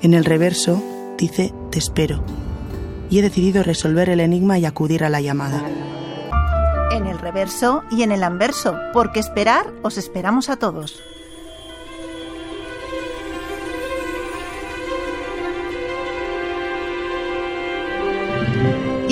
En 0.00 0.14
el 0.14 0.24
reverso 0.24 0.80
dice 1.18 1.52
Te 1.70 1.78
espero. 1.78 2.22
Y 3.10 3.18
he 3.18 3.22
decidido 3.22 3.64
resolver 3.64 4.08
el 4.10 4.20
enigma 4.20 4.58
y 4.58 4.64
acudir 4.64 5.02
a 5.02 5.08
la 5.08 5.20
llamada. 5.20 5.60
En 6.92 7.06
el 7.06 7.18
reverso 7.18 7.82
y 7.90 8.02
en 8.02 8.12
el 8.12 8.22
anverso, 8.22 8.76
porque 8.92 9.18
esperar 9.18 9.72
os 9.82 9.98
esperamos 9.98 10.50
a 10.50 10.56
todos. 10.56 11.00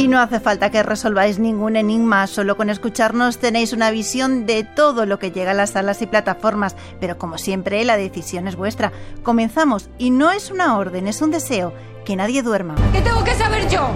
Y 0.07 0.09
no 0.09 0.21
hace 0.21 0.39
falta 0.39 0.71
que 0.71 0.85
resolváis 0.85 1.41
ningún 1.41 1.75
enigma, 1.75 2.29
solo 2.29 2.57
con 2.57 2.71
escucharnos 2.71 3.39
tenéis 3.39 3.73
una 3.73 3.91
visión 3.91 4.47
de 4.47 4.63
todo 4.63 5.05
lo 5.05 5.19
que 5.19 5.33
llega 5.33 5.51
a 5.51 5.55
las 5.55 5.71
salas 5.71 6.01
y 6.01 6.07
plataformas, 6.07 6.77
pero 7.01 7.19
como 7.19 7.39
siempre 7.39 7.85
la 7.85 7.97
decisión 7.97 8.47
es 8.47 8.55
vuestra. 8.55 8.93
Comenzamos 9.25 9.91
y 9.99 10.11
no 10.11 10.31
es 10.31 10.53
una 10.53 10.79
orden, 10.79 11.09
es 11.09 11.23
un 11.23 11.33
deseo, 11.33 11.75
que 12.05 12.15
nadie 12.15 12.45
duerma. 12.45 12.77
¿Qué 12.93 13.01
tengo 13.01 13.25
que 13.25 13.35
saber 13.35 13.69
yo? 13.69 13.89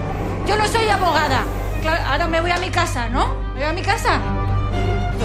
Yo 0.45 0.57
no 0.57 0.67
soy 0.67 0.89
abogada. 0.89 1.45
Ahora 2.09 2.27
me 2.27 2.41
voy 2.41 2.51
a 2.51 2.57
mi 2.57 2.71
casa, 2.71 3.07
¿no? 3.07 3.33
Me 3.53 3.61
voy 3.61 3.69
a 3.69 3.71
mi 3.71 3.81
casa. 3.81 4.19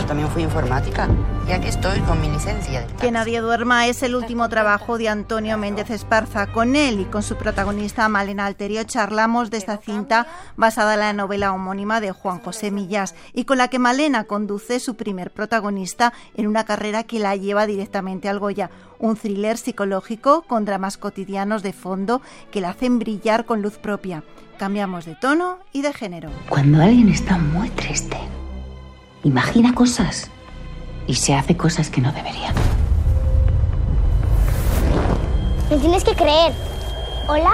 También 0.07 0.31
fui 0.31 0.43
informática 0.43 1.09
y 1.49 1.53
aquí 1.53 1.69
estoy 1.69 1.99
con 2.01 2.21
mi 2.21 2.29
licencia. 2.29 2.87
Que 3.01 3.11
nadie 3.11 3.41
duerma 3.41 3.87
es 3.87 4.03
el 4.03 4.15
último 4.15 4.49
trabajo 4.49 4.99
de 4.99 5.09
Antonio 5.09 5.59
Méndez 5.59 5.91
Esparza. 5.91 6.47
Con 6.53 6.77
él 6.77 7.01
y 7.01 7.05
con 7.05 7.23
su 7.23 7.37
protagonista 7.37 8.09
Malena 8.09 8.47
Alterio 8.47 8.85
charlamos 8.85 9.51
de 9.51 9.59
esta 9.59 9.79
cinta 9.79 10.27
basada 10.57 10.95
en 10.95 11.01
la 11.01 11.13
novela 11.13 11.53
homónima 11.53 12.01
de 12.01 12.13
Juan 12.13 12.41
José 12.41 12.71
Millás 12.71 13.15
y 13.33 13.45
con 13.45 13.59
la 13.59 13.69
que 13.69 13.79
Malena 13.79 14.25
conduce 14.25 14.81
su 14.81 14.97
primer 14.97 15.33
protagonista 15.33 16.13
en 16.37 16.47
una 16.47 16.65
carrera 16.65 17.03
que 17.05 17.19
la 17.19 17.35
lleva 17.37 17.67
directamente 17.67 18.29
al 18.29 18.39
Goya. 18.39 18.71
Un 18.99 19.17
thriller 19.17 19.59
psicológico 19.59 20.43
con 20.43 20.65
dramas 20.65 20.97
cotidianos 20.97 21.63
de 21.63 21.73
fondo 21.73 22.23
que 22.51 22.61
la 22.61 22.71
hacen 22.71 22.99
brillar 22.99 23.45
con 23.45 23.61
luz 23.61 23.79
propia. 23.79 24.23
Cambiamos 24.59 25.05
de 25.05 25.17
tono 25.17 25.59
y 25.73 25.83
de 25.83 25.93
género. 25.93 26.31
Cuando 26.49 26.83
alguien 26.83 27.11
está 27.11 27.37
muy 27.37 27.69
triste, 27.71 28.17
imagina 29.27 29.75
cosas 29.75 30.31
y 31.09 31.15
se 31.17 31.35
hace 31.35 31.57
cosas 31.57 31.91
que 31.91 32.01
no 32.01 32.13
debería. 32.13 32.53
Me 35.69 35.77
tienes 35.79 36.05
que 36.05 36.15
creer. 36.15 36.53
¿Hola? 37.29 37.53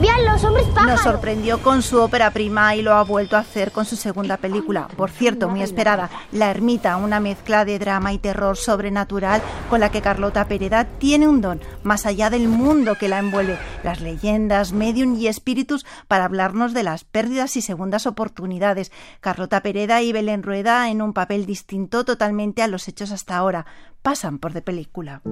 Vean 0.00 0.24
los 0.26 0.44
hombres 0.44 0.66
pájaros. 0.66 0.96
Nos 0.96 1.00
sorprendió 1.00 1.62
con 1.62 1.82
su 1.82 2.00
ópera 2.00 2.30
prima 2.30 2.74
y 2.74 2.82
lo 2.82 2.92
ha 2.94 3.02
vuelto 3.04 3.36
a 3.36 3.40
hacer 3.40 3.72
con 3.72 3.84
su 3.84 3.96
segunda 3.96 4.36
película. 4.36 4.88
Por 4.96 5.10
cierto, 5.10 5.48
muy 5.48 5.62
esperada, 5.62 6.10
La 6.32 6.50
Ermita, 6.50 6.96
una 6.96 7.20
mezcla 7.20 7.64
de 7.64 7.78
drama 7.78 8.12
y 8.12 8.18
terror 8.18 8.56
sobrenatural 8.56 9.40
con 9.70 9.80
la 9.80 9.90
que 9.90 10.02
Carlota 10.02 10.46
Pereda 10.46 10.84
tiene 10.84 11.26
un 11.26 11.40
don, 11.40 11.60
más 11.82 12.06
allá 12.06 12.28
del 12.28 12.48
mundo 12.48 12.96
que 12.96 13.08
la 13.08 13.18
envuelve, 13.18 13.58
las 13.82 14.00
leyendas, 14.00 14.72
medium 14.72 15.14
y 15.16 15.28
espíritus 15.28 15.86
para 16.06 16.24
hablarnos 16.24 16.74
de 16.74 16.82
las 16.82 17.04
pérdidas 17.04 17.56
y 17.56 17.62
segundas 17.62 18.06
oportunidades. 18.06 18.92
Carlota 19.20 19.62
Pereda 19.62 20.02
y 20.02 20.12
Belén 20.12 20.42
Rueda 20.42 20.90
en 20.90 21.00
un 21.00 21.12
papel 21.12 21.46
distinto 21.46 22.04
totalmente 22.04 22.62
a 22.62 22.68
los 22.68 22.88
hechos 22.88 23.10
hasta 23.10 23.36
ahora. 23.36 23.64
Pasan 24.02 24.38
por 24.38 24.52
de 24.52 24.60
película. 24.60 25.22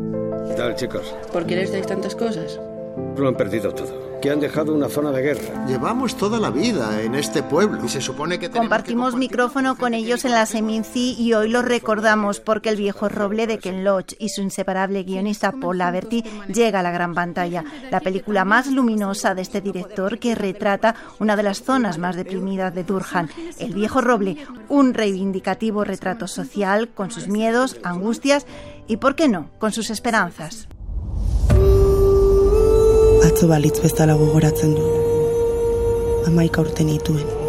¿Qué 0.49 0.55
tal, 0.55 0.75
chicos? 0.77 1.15
¿Por 1.31 1.45
qué 1.45 1.57
les 1.57 1.73
dais 1.73 1.87
tantas 1.87 2.17
cosas? 2.17 2.59
Lo 3.17 3.29
han 3.29 3.37
perdido 3.37 3.73
todo. 3.73 4.21
Que 4.21 4.31
han 4.31 4.39
dejado 4.39 4.73
una 4.73 4.89
zona 4.89 5.11
de 5.11 5.21
guerra. 5.21 5.67
Llevamos 5.67 6.17
toda 6.17 6.39
la 6.39 6.51
vida 6.51 7.03
en 7.03 7.17
este 7.17 7.43
pueblo 7.43 7.85
y 7.85 7.89
se 7.89 8.01
supone 8.01 8.39
que 8.39 8.51
compartimos 8.51 9.17
micrófono 9.17 9.77
con 9.77 9.95
ellos 9.95 10.25
en 10.25 10.31
la 10.31 10.47
Seminci 10.47 11.17
y 11.19 11.33
hoy 11.33 11.49
lo 11.49 11.63
recordamos 11.63 12.39
porque 12.39 12.69
el 12.69 12.77
viejo 12.77 13.09
roble 13.09 13.49
de 13.49 13.59
Ken 13.59 13.83
Loach 13.83 14.15
y 14.21 14.29
su 14.29 14.41
inseparable 14.43 15.03
guionista 15.03 15.51
Paul 15.51 15.79
Laverty 15.79 16.23
llega 16.47 16.81
a 16.81 16.83
la 16.85 16.93
gran 16.93 17.15
pantalla. 17.15 17.65
La 17.91 17.99
película 17.99 18.45
más 18.45 18.71
luminosa 18.71 19.35
de 19.35 19.43
este 19.43 19.61
director 19.61 20.21
que 20.21 20.37
retrata 20.37 20.95
una 21.19 21.35
de 21.35 21.43
las 21.43 21.63
zonas 21.63 21.99
más 21.99 22.15
deprimidas 22.15 22.73
de 22.73 22.85
Durhan. 22.85 23.29
El 23.59 23.75
viejo 23.75 24.01
roble, 24.01 24.37
un 24.69 24.95
reivindicativo 24.95 25.83
retrato 25.83 26.29
social 26.29 26.89
con 26.91 27.11
sus 27.11 27.27
miedos, 27.27 27.77
angustias 27.83 28.47
y, 28.87 28.99
¿por 28.99 29.17
qué 29.17 29.27
no?, 29.29 29.51
con 29.59 29.73
sus 29.73 29.91
esperanzas. 29.91 30.69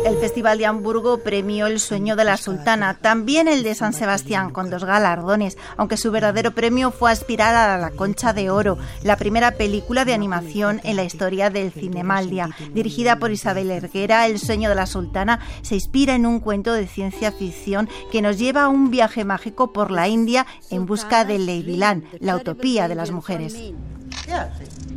El 0.06 0.18
Festival 0.18 0.58
de 0.58 0.66
Hamburgo 0.66 1.20
premió 1.20 1.68
El 1.68 1.80
sueño 1.80 2.16
de 2.16 2.24
la 2.24 2.38
sultana, 2.38 2.98
también 3.00 3.48
el 3.48 3.64
de 3.64 3.76
San 3.76 3.94
Sebastián, 3.94 4.50
con 4.50 4.70
dos 4.70 4.84
galardones, 4.84 5.58
aunque 5.78 5.98
su 5.98 6.12
verdadero 6.12 6.52
premio 6.52 6.92
fue 6.92 7.12
aspirar 7.12 7.56
a 7.56 7.78
la 7.78 7.92
Concha 7.92 8.34
de 8.34 8.50
Oro, 8.50 8.78
la 9.04 9.18
primera 9.18 9.52
película 9.52 10.04
de 10.04 10.14
animación 10.14 10.82
en 10.84 10.96
la 10.96 11.04
historia 11.04 11.50
del 11.50 11.72
Cinemaldia. 11.72 12.50
Dirigida 12.74 13.20
por 13.20 13.32
Isabel 13.32 13.70
Erguera, 13.70 14.26
El 14.28 14.40
sueño 14.40 14.70
de 14.70 14.76
la 14.76 14.88
sultana 14.88 15.40
se 15.62 15.76
inspira 15.76 16.16
en 16.16 16.26
un 16.26 16.40
cuento 16.40 16.74
de 16.74 16.88
ciencia 16.88 17.32
ficción 17.32 17.88
que 18.12 18.22
nos 18.22 18.38
lleva 18.40 18.64
a 18.64 18.70
un 18.70 18.90
viaje 18.90 19.26
mágico 19.26 19.72
por 19.72 19.92
la 19.92 20.08
India 20.08 20.48
en 20.70 20.86
busca 20.86 21.24
de 21.24 21.40
Leivilán, 21.40 22.06
la 22.20 22.36
utopía 22.36 22.88
de 22.88 22.96
las 22.96 23.12
mujeres. 23.12 23.56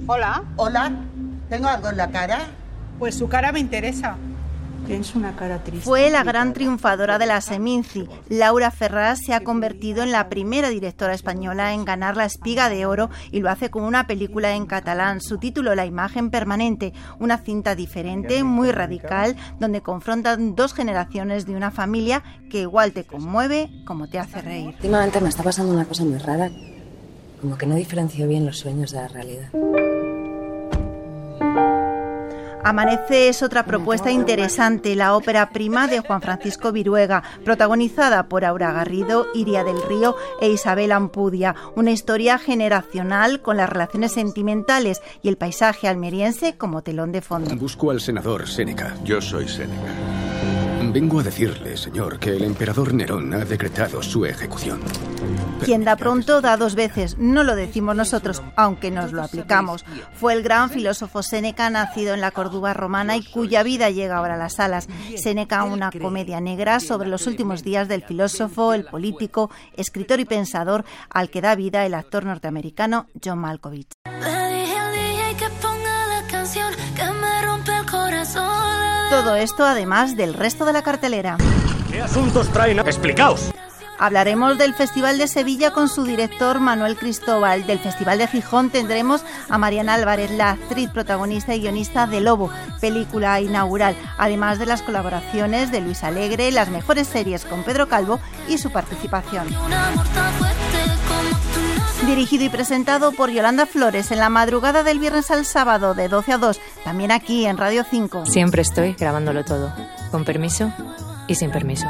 Hola. 0.07 0.43
Hola. 0.57 0.93
¿Tengo 1.49 1.69
algo 1.69 1.91
en 1.91 1.97
la 1.97 2.11
cara? 2.11 2.47
Pues 2.99 3.15
su 3.15 3.29
cara 3.29 3.53
me 3.53 3.61
interesa. 3.61 4.17
Tienes 4.87 5.17
una 5.17 5.35
cara 5.35 5.65
triste. 5.65 5.85
Fue 5.85 6.11
la 6.11 6.23
gran 6.23 6.53
triunfadora 6.53 7.19
de 7.19 7.27
la 7.27 7.41
Seminci. 7.41 8.09
Laura 8.29 8.71
Ferraz 8.71 9.19
se 9.19 9.35
ha 9.35 9.41
convertido 9.43 10.05
en 10.05 10.13
la 10.13 10.29
primera 10.29 10.69
directora 10.69 11.13
española 11.13 11.73
en 11.73 11.85
ganar 11.85 12.17
la 12.17 12.25
Espiga 12.25 12.69
de 12.69 12.87
Oro 12.87 13.11
y 13.33 13.41
lo 13.41 13.51
hace 13.51 13.69
con 13.69 13.83
una 13.83 14.07
película 14.07 14.55
en 14.55 14.67
catalán. 14.67 15.21
Su 15.21 15.39
título, 15.39 15.75
La 15.75 15.87
imagen 15.87 16.31
permanente, 16.31 16.93
una 17.19 17.39
cinta 17.39 17.75
diferente, 17.75 18.45
muy 18.45 18.71
radical, 18.71 19.35
donde 19.59 19.81
confrontan 19.83 20.55
dos 20.55 20.73
generaciones 20.73 21.47
de 21.47 21.57
una 21.57 21.73
familia 21.73 22.23
que 22.49 22.61
igual 22.61 22.93
te 22.93 23.05
conmueve 23.05 23.71
como 23.87 24.09
te 24.09 24.21
hace 24.21 24.41
reír. 24.41 24.69
Últimamente 24.69 25.21
me 25.21 25.31
está 25.31 25.43
pasando 25.43 25.73
una 25.73 25.85
cosa 25.85 26.05
muy 26.05 26.19
rara, 26.19 26.49
como 27.41 27.59
que 27.59 27.67
no 27.67 27.75
diferencio 27.75 28.27
bien 28.27 28.47
los 28.47 28.59
sueños 28.59 28.93
de 28.93 28.99
la 28.99 29.09
realidad. 29.09 29.51
Amanece 32.67 33.29
es 33.29 33.45
otra 33.45 33.65
propuesta 33.65 34.11
interesante, 34.11 34.97
la 34.97 35.15
ópera 35.15 35.51
prima 35.51 35.87
de 35.87 36.01
Juan 36.01 36.21
Francisco 36.21 36.73
Viruega, 36.73 37.23
protagonizada 37.45 38.29
por 38.29 38.45
Aura 38.45 38.73
Garrido, 38.73 39.29
Iria 39.35 39.63
del 39.63 39.81
Río 39.83 40.17
e 40.41 40.49
Isabel 40.49 40.91
Ampudia. 40.91 41.55
Una 41.77 41.93
historia 41.93 42.39
generacional 42.39 43.41
con 43.41 43.57
las 43.57 43.71
relaciones 43.71 44.11
sentimentales 44.11 45.01
y 45.23 45.29
el 45.29 45.37
paisaje 45.37 45.87
almeriense 45.87 46.57
como 46.57 46.83
telón 46.83 47.13
de 47.13 47.21
fondo. 47.21 47.55
Busco 47.55 47.93
al 47.93 48.01
senador 48.01 48.49
Séneca. 48.49 48.97
Yo 49.05 49.21
soy 49.21 49.47
Séneca. 49.47 50.66
Vengo 50.93 51.21
a 51.21 51.23
decirle, 51.23 51.77
señor, 51.77 52.19
que 52.19 52.31
el 52.31 52.45
emperador 52.45 52.95
Nerón 52.95 53.33
ha 53.35 53.45
decretado 53.45 54.03
su 54.03 54.25
ejecución. 54.25 54.81
Quien 55.65 55.85
da 55.85 55.97
pronto 55.97 56.41
da 56.41 56.57
dos 56.57 56.75
veces, 56.75 57.17
no 57.19 57.43
lo 57.43 57.57
decimos 57.57 57.97
nosotros, 57.97 58.43
aunque 58.57 58.91
nos 58.91 59.13
lo 59.13 59.23
aplicamos. 59.23 59.85
Fue 60.15 60.33
el 60.33 60.43
gran 60.43 60.71
filósofo 60.71 61.23
Séneca, 61.23 61.71
nacido 61.71 62.15
en 62.15 62.21
la 62.21 62.31
Córdoba 62.31 62.75
romana 62.75 63.17
y 63.17 63.25
cuya 63.25 63.63
vida 63.63 63.91
llega 63.91 64.17
ahora 64.17 64.35
a 64.35 64.39
las 64.39 64.55
salas. 64.55 64.89
Séneca, 65.17 65.65
una 65.65 65.91
comedia 65.91 66.41
negra 66.41 66.81
sobre 66.81 67.09
los 67.09 67.27
últimos 67.27 67.63
días 67.63 67.89
del 67.89 68.03
filósofo, 68.03 68.75
el 68.75 68.85
político, 68.85 69.51
escritor 69.77 70.21
y 70.21 70.25
pensador 70.25 70.85
al 71.11 71.31
que 71.31 71.41
da 71.41 71.55
vida 71.55 71.87
el 71.87 71.95
actor 71.95 72.25
norteamericano 72.25 73.07
John 73.23 73.39
Malkovich. 73.39 73.93
Todo 79.17 79.35
esto 79.35 79.65
además 79.65 80.15
del 80.15 80.35
resto 80.35 80.67
de 80.67 80.75
la 80.75 80.83
cartelera. 80.83 81.39
¿Qué 81.91 82.03
asuntos 82.03 82.51
traen? 82.51 82.79
Explicaos. 82.81 83.51
Hablaremos 83.99 84.59
del 84.59 84.75
Festival 84.75 85.19
de 85.19 85.27
Sevilla 85.27 85.71
con 85.71 85.89
su 85.89 86.05
director 86.05 86.61
Manuel 86.61 86.97
Cristóbal. 86.97 87.67
Del 87.67 87.79
Festival 87.79 88.19
de 88.19 88.27
Gijón 88.27 88.71
tendremos 88.71 89.25
a 89.49 89.57
Mariana 89.59 89.95
Álvarez, 89.95 90.31
la 90.31 90.51
actriz, 90.51 90.91
protagonista 90.91 91.55
y 91.55 91.61
guionista 91.61 92.07
de 92.07 92.21
Lobo, 92.21 92.51
película 92.81 93.41
inaugural, 93.41 93.97
además 94.19 94.59
de 94.59 94.67
las 94.67 94.83
colaboraciones 94.83 95.73
de 95.73 95.81
Luis 95.81 96.05
Alegre, 96.05 96.53
las 96.53 96.69
mejores 96.69 97.09
series 97.09 97.45
con 97.45 97.63
Pedro 97.63 97.89
Calvo 97.89 98.21
y 98.49 98.59
su 98.59 98.71
participación. 98.71 99.47
Dirigido 102.07 102.45
y 102.45 102.49
presentado 102.51 103.13
por 103.13 103.31
Yolanda 103.31 103.67
Flores 103.67 104.11
en 104.13 104.19
la 104.19 104.29
madrugada 104.29 104.83
del 104.83 104.99
viernes 104.99 105.31
al 105.31 105.45
sábado 105.47 105.95
de 105.95 106.09
12 106.09 106.33
a 106.35 106.39
2, 106.39 106.61
también 106.85 107.11
aquí 107.11 107.47
en 107.47 107.57
Radio 107.57 107.85
5. 107.89 108.27
Siempre 108.27 108.63
estoy 108.63 108.93
grabándolo 108.93 109.45
todo, 109.45 109.73
con 110.11 110.25
permiso 110.25 110.71
y 111.27 111.35
sin 111.35 111.51
permiso. 111.51 111.87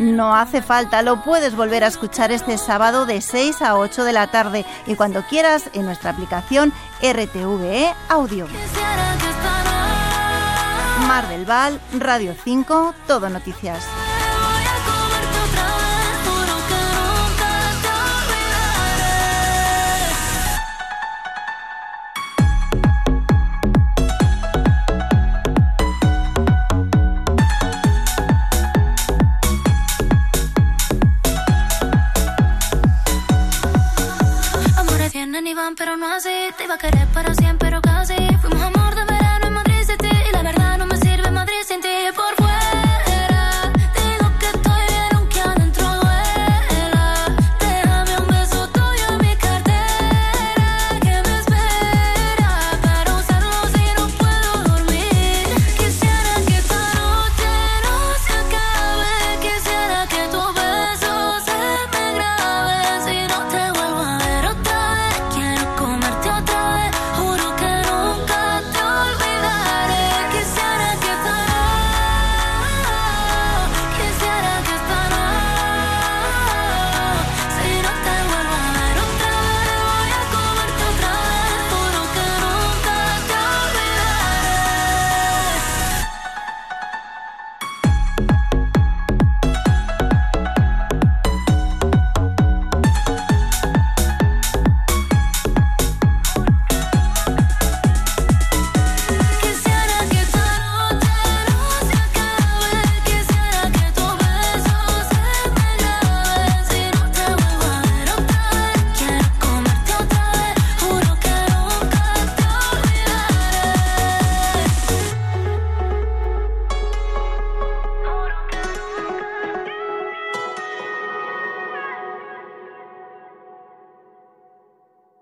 No 0.00 0.34
hace 0.34 0.62
falta, 0.62 1.02
lo 1.02 1.22
puedes 1.22 1.54
volver 1.54 1.84
a 1.84 1.88
escuchar 1.88 2.32
este 2.32 2.56
sábado 2.56 3.04
de 3.04 3.20
6 3.20 3.60
a 3.60 3.76
8 3.76 4.04
de 4.04 4.14
la 4.14 4.28
tarde 4.28 4.64
y 4.86 4.94
cuando 4.94 5.22
quieras 5.24 5.68
en 5.74 5.84
nuestra 5.84 6.12
aplicación 6.12 6.72
RTVE 7.02 7.92
Audio. 8.08 8.46
Mar 11.06 11.28
del 11.28 11.44
Val, 11.44 11.78
Radio 11.98 12.34
5, 12.42 12.94
Todo 13.06 13.28
Noticias. 13.28 13.84